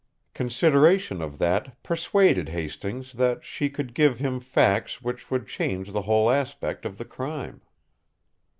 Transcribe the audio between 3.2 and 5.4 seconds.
she could give him facts which